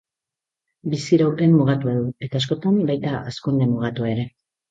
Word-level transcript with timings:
Biziraupen 0.93 1.53
mugatua 1.57 1.93
du, 1.99 2.07
eta 2.27 2.41
askotan, 2.43 2.81
baita 2.93 3.13
hazkunde 3.19 3.71
mugatua 3.77 4.13
ere. 4.17 4.27